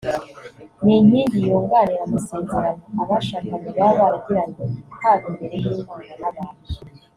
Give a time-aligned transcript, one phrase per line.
[0.83, 6.65] ni inkingi yunganira amasezerano abashakanye baba baragiranye haba imbere y’Imana n’abantu